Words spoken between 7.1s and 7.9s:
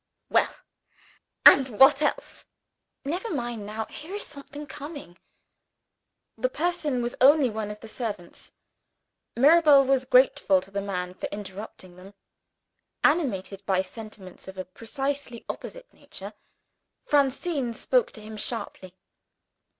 only one of the